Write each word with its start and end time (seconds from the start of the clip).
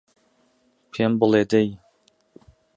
پێم 0.91 1.11
بڵێ 1.19 1.43
دەی 1.51 1.69